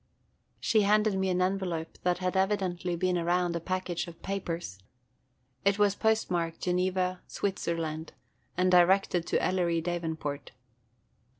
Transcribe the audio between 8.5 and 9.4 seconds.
and directed to